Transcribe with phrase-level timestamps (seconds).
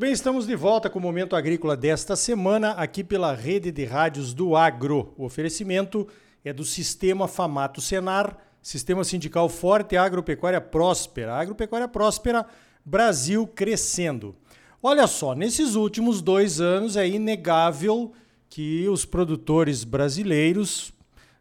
[0.00, 4.32] bem, estamos de volta com o Momento Agrícola desta semana, aqui pela rede de rádios
[4.32, 5.12] do Agro.
[5.14, 6.08] O oferecimento
[6.42, 11.34] é do Sistema Famato Senar, Sistema Sindical Forte Agropecuária Próspera.
[11.34, 12.46] Agropecuária Próspera,
[12.82, 14.34] Brasil crescendo.
[14.82, 18.10] Olha só, nesses últimos dois anos é inegável
[18.48, 20.94] que os produtores brasileiros,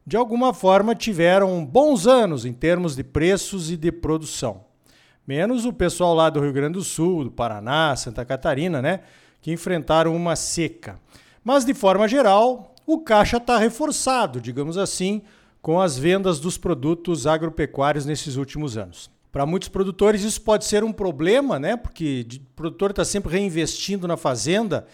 [0.06, 4.69] de alguma forma, tiveram bons anos em termos de preços e de produção.
[5.30, 9.02] Menos o pessoal lá do Rio Grande do Sul, do Paraná, Santa Catarina, né?
[9.40, 11.00] Que enfrentaram uma seca.
[11.44, 15.22] Mas, de forma geral, o caixa está reforçado, digamos assim,
[15.62, 19.12] com as vendas dos produtos agropecuários nesses últimos anos.
[19.32, 21.78] Para muitos produtores isso pode ser um problema, né?
[21.78, 24.88] Porque o produtor está sempre reinvestindo na fazenda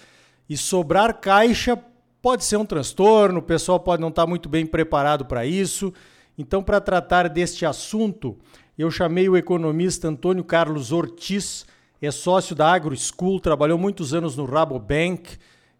[0.49, 1.79] e sobrar caixa
[2.21, 5.93] pode ser um transtorno, o pessoal pode não estar tá muito bem preparado para isso.
[6.37, 8.37] Então, para tratar deste assunto,
[8.83, 11.65] eu chamei o economista Antônio Carlos Ortiz,
[12.01, 15.37] é sócio da Agro School, trabalhou muitos anos no Rabobank,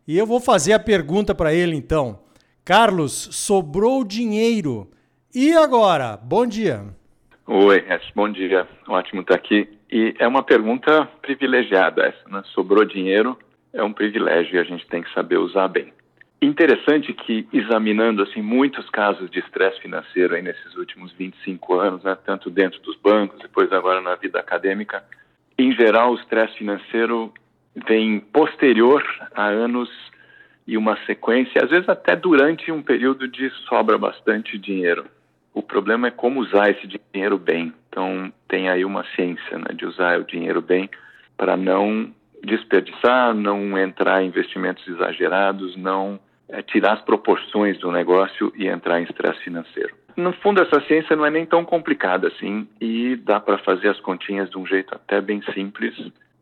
[0.08, 2.20] e eu vou fazer a pergunta para ele então.
[2.64, 4.90] Carlos, sobrou dinheiro.
[5.34, 6.18] E agora?
[6.18, 6.86] Bom dia.
[7.46, 7.84] Oi,
[8.16, 8.68] bom dia.
[8.88, 9.70] Ótimo estar aqui.
[9.92, 12.42] E é uma pergunta privilegiada essa, né?
[12.54, 13.38] Sobrou dinheiro,
[13.72, 15.94] é um privilégio e a gente tem que saber usar bem.
[16.42, 22.16] Interessante que, examinando assim muitos casos de estresse financeiro aí nesses últimos 25 anos, né,
[22.26, 25.04] tanto dentro dos bancos, depois agora na vida acadêmica,
[25.58, 27.34] em geral o estresse financeiro
[27.88, 29.90] vem posterior a anos
[30.68, 35.06] e uma sequência, às vezes até durante um período de sobra bastante dinheiro.
[35.54, 37.74] O problema é como usar esse dinheiro bem.
[37.88, 40.90] Então tem aí uma ciência né, de usar o dinheiro bem
[41.38, 42.12] para não
[42.44, 49.00] desperdiçar, não entrar em investimentos exagerados, não é, tirar as proporções do negócio e entrar
[49.00, 49.96] em estresse financeiro.
[50.16, 54.00] No fundo, essa ciência não é nem tão complicada assim e dá para fazer as
[54.00, 55.94] continhas de um jeito até bem simples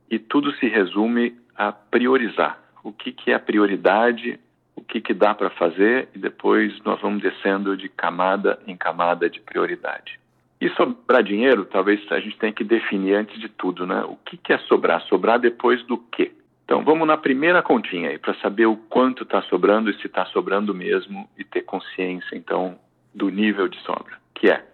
[0.09, 2.59] e tudo se resume a priorizar.
[2.83, 4.39] O que, que é a prioridade,
[4.75, 9.29] o que, que dá para fazer e depois nós vamos descendo de camada em camada
[9.29, 10.19] de prioridade.
[10.61, 14.03] E sobrar dinheiro, talvez a gente tenha que definir antes de tudo, né?
[14.07, 15.01] O que, que é sobrar?
[15.01, 16.31] Sobrar depois do quê?
[16.73, 20.25] Então vamos na primeira continha aí para saber o quanto está sobrando e se está
[20.25, 22.79] sobrando mesmo e ter consciência então
[23.13, 24.65] do nível de sobra, que é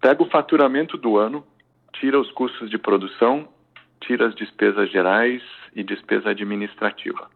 [0.00, 1.44] pega o faturamento do ano,
[1.94, 3.48] tira os custos de produção,
[4.00, 5.42] tira as despesas gerais
[5.74, 7.28] e despesa administrativa.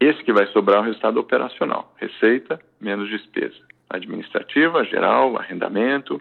[0.00, 6.20] Esse que vai sobrar é o resultado operacional, receita menos despesa administrativa, geral, arrendamento,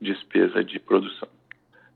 [0.00, 1.28] despesa de produção.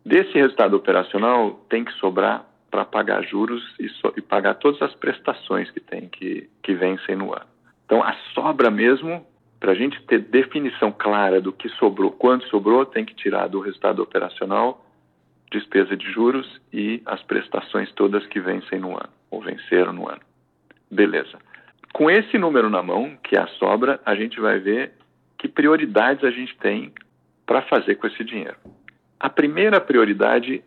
[0.06, 4.94] Desse resultado operacional tem que sobrar para pagar juros e, so, e, pagar todas as
[4.94, 7.46] prestações que tem que, que vencem no ano.
[7.84, 9.26] Então, a sobra mesmo,
[9.58, 13.60] para a gente ter definição clara do que sobrou, quanto sobrou, tem que tirar do
[13.60, 14.86] resultado operacional
[15.50, 20.20] despesa de juros e as prestações todas que vencem no ano, ou venceram no ano.
[20.90, 21.38] Beleza.
[21.92, 24.92] Com esse número na mão, que é a sobra, a gente vai ver
[25.36, 26.92] que prioridades a gente tem
[27.44, 28.56] para fazer com esse dinheiro.
[29.18, 30.62] A primeira prioridade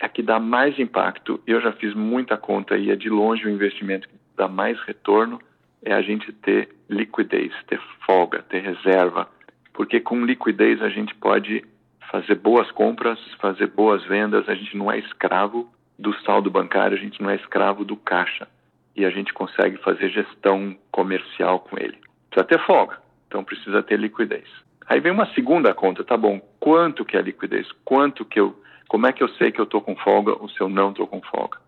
[0.00, 3.50] a que dá mais impacto, eu já fiz muita conta e é de longe o
[3.50, 5.40] investimento que dá mais retorno,
[5.82, 9.28] é a gente ter liquidez, ter folga, ter reserva,
[9.72, 11.64] porque com liquidez a gente pode
[12.10, 17.00] fazer boas compras, fazer boas vendas, a gente não é escravo do saldo bancário, a
[17.00, 18.46] gente não é escravo do caixa
[18.94, 21.98] e a gente consegue fazer gestão comercial com ele.
[22.30, 24.48] Precisa ter folga, então precisa ter liquidez.
[24.86, 26.40] Aí vem uma segunda conta, tá bom?
[26.60, 27.70] Quanto que é a liquidez?
[27.84, 28.56] Quanto que eu
[28.88, 31.06] como é que eu sei que eu estou com folga ou se eu não estou
[31.06, 31.58] com folga?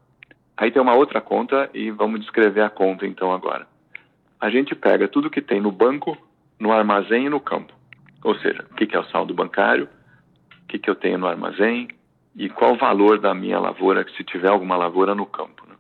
[0.57, 3.67] Aí tem uma outra conta e vamos descrever a conta então agora.
[4.41, 6.17] A gente pega tudo que tem no banco,
[6.59, 7.73] no armazém e no campo.
[8.23, 9.89] Ou seja, o que é o saldo bancário,
[10.63, 11.89] o que eu tenho no armazém
[12.37, 15.65] e qual o valor da minha lavoura, se tiver alguma lavoura no campo.
[15.69, 15.75] Né?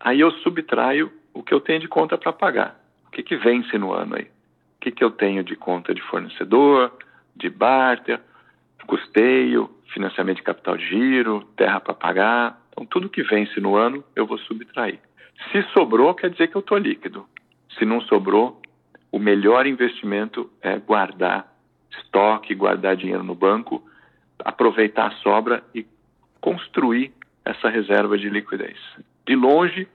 [0.00, 2.80] Aí eu subtraio o que eu tenho de conta para pagar.
[3.06, 4.24] O que, que vence no ano aí?
[4.24, 6.92] O que, que eu tenho de conta de fornecedor,
[7.34, 8.20] de barter,
[8.86, 12.60] custeio, financiamento de capital de giro, terra para pagar.
[12.72, 14.98] Então, tudo que vence no ano, eu vou subtrair.
[15.50, 17.26] Se sobrou, quer dizer que eu estou líquido.
[17.78, 18.60] Se não sobrou,
[19.10, 21.52] o melhor investimento é guardar
[21.90, 23.82] estoque, guardar dinheiro no banco,
[24.38, 25.86] aproveitar a sobra e
[26.40, 27.12] construir
[27.44, 28.78] essa reserva de liquidez.
[29.26, 29.86] De longe,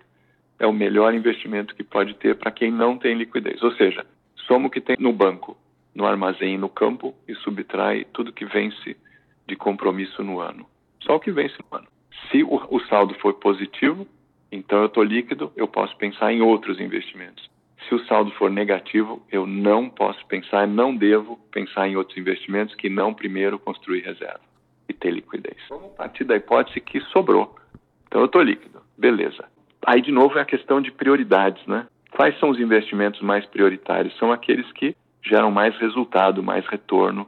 [0.59, 3.61] é o melhor investimento que pode ter para quem não tem liquidez.
[3.61, 4.05] Ou seja,
[4.35, 5.57] soma o que tem no banco,
[5.97, 8.95] no armazém no campo e subtrai tudo que vence
[9.47, 10.67] de compromisso no ano.
[11.01, 11.87] Só o que vence no ano.
[12.29, 14.07] Se o, o saldo for positivo,
[14.51, 17.49] então eu estou líquido, eu posso pensar em outros investimentos.
[17.89, 22.75] Se o saldo for negativo, eu não posso pensar, não devo pensar em outros investimentos
[22.75, 24.41] que não primeiro construir reserva
[24.87, 25.57] e ter liquidez.
[25.67, 27.55] Vamos partir da hipótese que sobrou.
[28.07, 29.45] Então eu estou líquido, beleza.
[29.83, 31.87] aí de novo é a questão de prioridades, né?
[32.11, 34.15] Quais são os investimentos mais prioritários?
[34.17, 34.95] São aqueles que
[35.27, 37.27] geram mais resultado, mais retorno,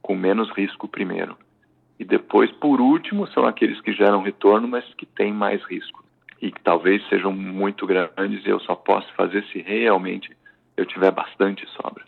[0.00, 1.36] com menos risco primeiro.
[1.98, 6.02] E depois, por último, são aqueles que geram retorno, mas que têm mais risco.
[6.40, 10.34] E que talvez sejam muito grandes e eu só posso fazer se realmente
[10.76, 12.04] eu tiver bastante sobra.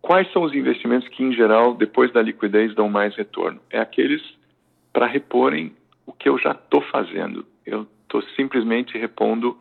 [0.00, 3.60] Quais são os investimentos que, em geral, depois da liquidez, dão mais retorno?
[3.70, 4.22] É aqueles
[4.92, 5.74] para reporem
[6.06, 7.44] o que eu já estou fazendo.
[7.66, 9.58] Eu estou simplesmente repondo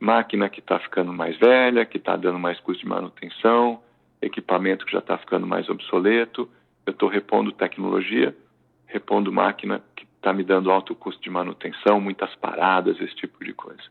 [0.00, 3.80] máquina que está ficando mais velha, que está dando mais custo de manutenção,
[4.20, 6.48] equipamento que já está ficando mais obsoleto.
[6.86, 8.34] Eu estou repondo tecnologia,
[8.86, 13.52] repondo máquina que está me dando alto custo de manutenção, muitas paradas, esse tipo de
[13.52, 13.82] coisa.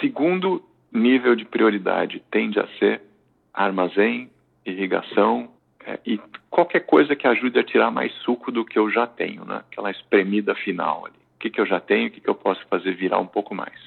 [0.00, 0.62] Segundo
[0.92, 3.02] nível de prioridade tende a ser
[3.52, 4.30] armazém,
[4.64, 5.50] irrigação
[5.84, 9.44] é, e qualquer coisa que ajude a tirar mais suco do que eu já tenho,
[9.44, 9.62] né?
[9.70, 11.14] aquela espremida final ali.
[11.36, 13.54] O que, que eu já tenho, o que, que eu posso fazer virar um pouco
[13.54, 13.78] mais.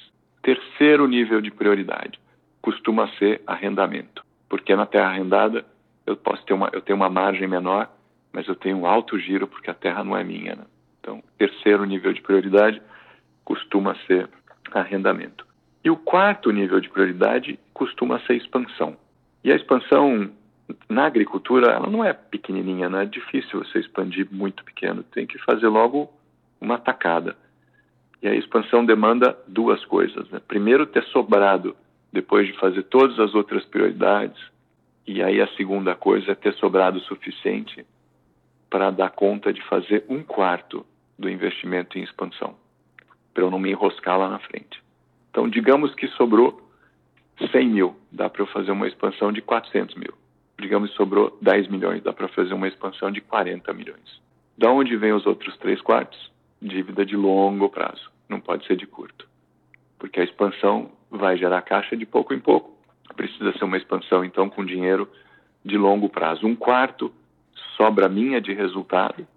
[0.42, 2.20] Terceiro nível de prioridade
[2.62, 5.66] costuma ser arrendamento, porque na terra arrendada
[6.06, 7.90] eu posso ter uma, eu tenho uma margem menor,
[8.32, 10.56] mas eu tenho um alto giro porque a terra não é minha.
[10.56, 10.64] Né?
[11.00, 12.82] Então, terceiro nível de prioridade
[13.44, 14.30] costuma ser
[14.72, 15.46] arrendamento.
[15.84, 18.98] E o quarto nível de prioridade costuma ser expansão.
[19.44, 20.32] E a expansão
[20.90, 25.38] na agricultura, ela não é pequenininha, não é difícil você expandir muito pequeno, tem que
[25.40, 26.10] fazer logo
[26.60, 27.36] uma tacada.
[28.22, 30.30] E a expansão demanda duas coisas.
[30.30, 30.40] Né?
[30.48, 31.76] Primeiro, ter sobrado,
[32.12, 34.42] depois de fazer todas as outras prioridades.
[35.06, 37.86] E aí a segunda coisa é ter sobrado o suficiente
[38.70, 40.86] para dar conta de fazer um quarto
[41.20, 42.56] do investimento em expansão,
[43.34, 44.82] para eu não me enroscar lá na frente.
[45.30, 46.62] Então, digamos que sobrou
[47.52, 50.14] 100 mil, dá para eu fazer uma expansão de 400 mil.
[50.60, 54.22] Digamos que sobrou 10 milhões, dá para fazer uma expansão de 40 milhões.
[54.58, 56.32] Da onde vem os outros três quartos?
[56.62, 59.28] Dívida de longo prazo, não pode ser de curto.
[59.98, 62.73] Porque a expansão vai gerar caixa de pouco em pouco.
[63.16, 65.10] Precisa ser uma expansão, então, com dinheiro
[65.64, 66.46] de longo prazo.
[66.46, 67.14] Um quarto
[67.78, 69.28] sobra minha de resultado,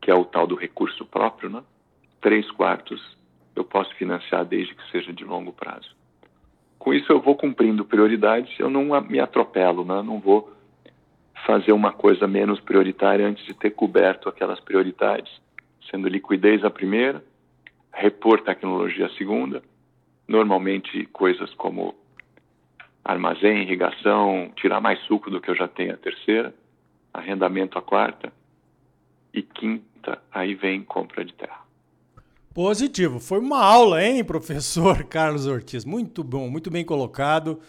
[0.00, 1.62] que é o tal do recurso próprio, né?
[2.20, 3.16] Três quartos
[3.54, 5.96] eu posso financiar desde que seja de longo prazo.
[6.78, 10.00] Com isso eu vou cumprindo prioridades, eu não me atropelo, né?
[10.02, 10.52] não vou
[11.44, 15.30] fazer uma coisa menos prioritária antes de ter coberto aquelas prioridades,
[15.90, 17.22] sendo liquidez a primeira,
[17.92, 19.62] repor tecnologia a segunda,
[20.26, 21.94] normalmente coisas como
[23.08, 26.54] armazém, irrigação, tirar mais suco do que eu já tenho a terceira,
[27.12, 28.30] arrendamento a quarta
[29.32, 31.62] e quinta, aí vem compra de terra.
[32.54, 33.18] Positivo.
[33.18, 35.86] Foi uma aula, hein, professor Carlos Ortiz?
[35.86, 37.60] Muito bom, muito bem colocado,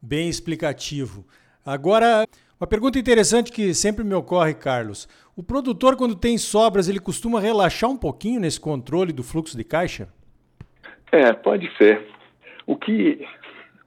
[0.00, 1.24] bem explicativo.
[1.64, 2.26] Agora,
[2.60, 5.08] uma pergunta interessante que sempre me ocorre, Carlos.
[5.34, 9.64] O produtor, quando tem sobras, ele costuma relaxar um pouquinho nesse controle do fluxo de
[9.64, 10.12] caixa?
[11.10, 12.06] É, pode ser.
[12.66, 13.26] O que,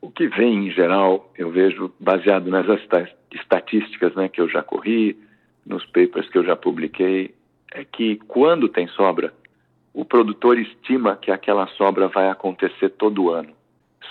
[0.06, 2.68] o que vem, em geral, eu vejo, baseado nas
[3.32, 5.18] estatísticas né, que eu já corri,
[5.66, 7.34] nos papers que eu já publiquei,
[7.74, 9.34] é que quando tem sobra,
[9.92, 13.52] o produtor estima que aquela sobra vai acontecer todo ano.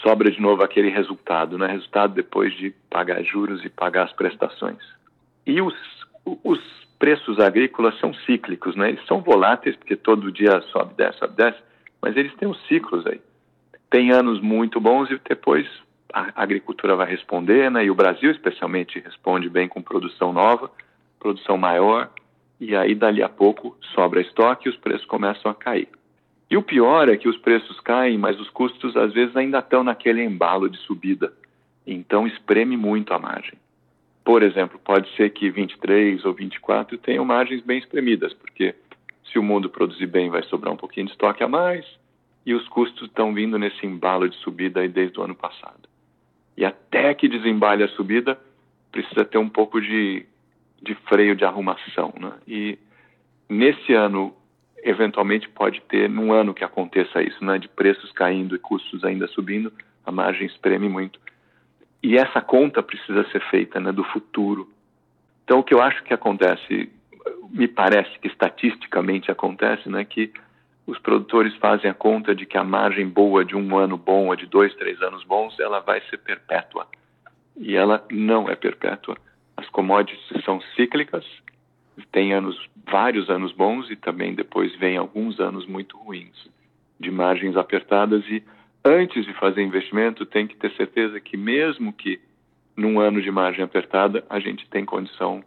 [0.03, 1.69] Sobra de novo aquele resultado, né?
[1.69, 4.83] Resultado depois de pagar juros e pagar as prestações.
[5.47, 5.75] E os,
[6.43, 6.59] os
[6.99, 8.89] preços agrícolas são cíclicos, né?
[8.89, 11.59] Eles são voláteis porque todo dia sobe, desce, sobe, desce,
[12.03, 13.21] mas eles têm os ciclos aí.
[13.89, 15.69] Tem anos muito bons e depois
[16.15, 17.85] a agricultura vai responder, né?
[17.85, 20.71] E o Brasil especialmente responde bem com produção nova,
[21.19, 22.09] produção maior,
[22.61, 25.89] e aí dali a pouco sobra estoque e os preços começam a cair.
[26.49, 29.83] E o pior é que os preços caem, mas os custos às vezes ainda estão
[29.83, 31.33] naquele embalo de subida.
[31.85, 33.59] Então espreme muito a margem.
[34.25, 38.75] Por exemplo, pode ser que 23 ou 24 tenham margens bem espremidas, porque
[39.33, 41.85] se o mundo produzir bem vai sobrar um pouquinho de estoque a mais
[42.47, 45.94] e os custos estão vindo nesse embalo de subida aí desde o ano passado.
[46.57, 48.39] E até que desembale a subida,
[48.93, 50.27] precisa ter um pouco de
[50.85, 52.13] de freio de arrumação.
[52.21, 52.33] Né?
[52.47, 52.79] E
[53.49, 54.35] nesse ano,
[54.83, 59.27] eventualmente pode ter, num ano que aconteça isso, né, de preços caindo e custos ainda
[59.29, 59.73] subindo,
[60.05, 61.19] a margem espreme muito.
[62.03, 64.71] E essa conta precisa ser feita né, do futuro.
[65.43, 66.93] Então, o que eu acho que acontece,
[67.51, 70.31] me parece que estatisticamente acontece, né, que
[70.87, 74.37] os produtores fazem a conta de que a margem boa de um ano bom ou
[74.37, 76.87] de dois, três anos bons, ela vai ser perpétua.
[77.57, 79.17] E ela não é perpétua.
[79.57, 81.25] As commodities são cíclicas,
[82.13, 86.49] tem anos, vários anos bons e também depois vem alguns anos muito ruins,
[86.99, 88.43] de margens apertadas e
[88.85, 92.21] antes de fazer investimento tem que ter certeza que mesmo que
[92.77, 95.43] num ano de margem apertada a gente tem condição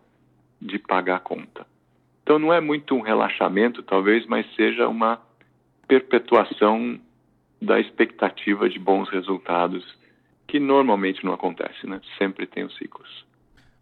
[0.61, 1.65] de pagar a conta.
[2.23, 5.21] Então não é muito um relaxamento talvez, mas seja uma
[5.87, 6.99] perpetuação
[7.61, 9.83] da expectativa de bons resultados,
[10.47, 11.99] que normalmente não acontece, né?
[12.17, 13.25] Sempre tem os ciclos.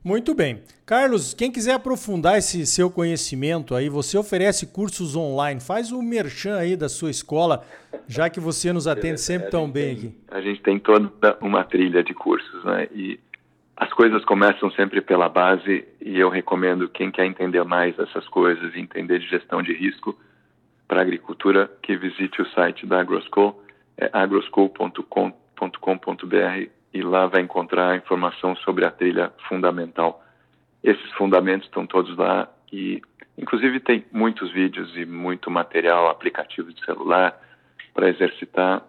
[0.03, 0.61] Muito bem.
[0.85, 5.59] Carlos, quem quiser aprofundar esse seu conhecimento aí, você oferece cursos online.
[5.59, 7.65] Faz o merchan aí da sua escola,
[8.07, 10.17] já que você nos atende sempre tão bem aqui.
[10.29, 12.87] A gente tem toda uma trilha de cursos, né?
[12.93, 13.19] E
[13.75, 18.75] as coisas começam sempre pela base e eu recomendo quem quer entender mais essas coisas,
[18.75, 20.15] entender de gestão de risco
[20.87, 23.61] para agricultura, que visite o site da AgroSchool,
[23.97, 30.23] é agroschool.com.br e lá vai encontrar informação sobre a trilha fundamental.
[30.83, 33.01] Esses fundamentos estão todos lá e,
[33.37, 37.39] inclusive, tem muitos vídeos e muito material, aplicativo de celular
[37.93, 38.83] para exercitar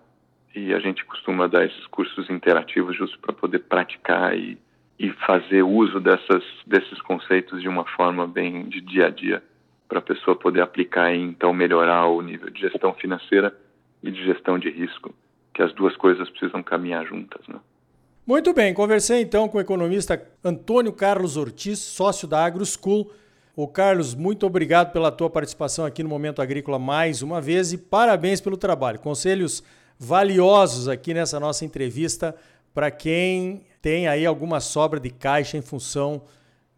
[0.55, 4.59] e a gente costuma dar esses cursos interativos justo para poder praticar e,
[4.99, 9.43] e fazer uso dessas, desses conceitos de uma forma bem de dia a dia
[9.89, 13.57] para a pessoa poder aplicar e então melhorar o nível de gestão financeira
[14.03, 15.15] e de gestão de risco,
[15.55, 17.59] que as duas coisas precisam caminhar juntas, né?
[18.27, 23.13] Muito bem, conversei então com o economista Antônio Carlos Ortiz, sócio da AgroSchool.
[23.55, 27.79] O Carlos, muito obrigado pela tua participação aqui no Momento Agrícola mais uma vez e
[27.79, 28.99] parabéns pelo trabalho.
[28.99, 29.63] Conselhos
[29.97, 32.35] valiosos aqui nessa nossa entrevista
[32.75, 36.23] para quem tem aí alguma sobra de caixa em função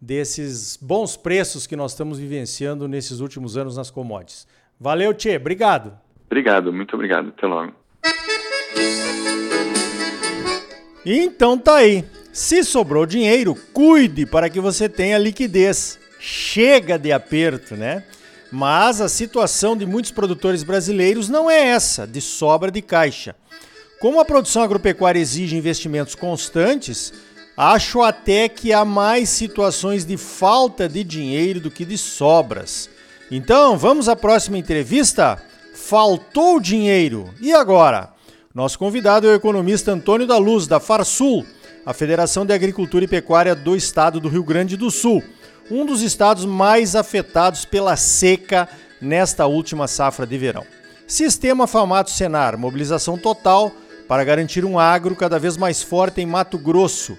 [0.00, 4.46] desses bons preços que nós estamos vivenciando nesses últimos anos nas commodities.
[4.78, 5.98] Valeu, Tchê, obrigado.
[6.26, 7.28] Obrigado, muito obrigado.
[7.28, 7.72] Até logo.
[11.04, 12.04] Então tá aí.
[12.32, 15.98] Se sobrou dinheiro, cuide para que você tenha liquidez.
[16.20, 18.04] Chega de aperto, né?
[18.52, 23.34] Mas a situação de muitos produtores brasileiros não é essa, de sobra de caixa.
[24.00, 27.12] Como a produção agropecuária exige investimentos constantes,
[27.60, 32.88] acho até que há mais situações de falta de dinheiro do que de sobras.
[33.32, 35.42] Então, vamos à próxima entrevista?
[35.74, 37.34] Faltou dinheiro.
[37.40, 38.10] E agora?
[38.54, 41.44] Nosso convidado é o economista Antônio da Luz, da Farsul,
[41.84, 45.20] a Federação de Agricultura e Pecuária do Estado do Rio Grande do Sul,
[45.68, 48.68] um dos estados mais afetados pela seca
[49.00, 50.64] nesta última safra de verão.
[51.08, 53.72] Sistema Famato Senar, mobilização total
[54.06, 57.18] para garantir um agro cada vez mais forte em Mato Grosso.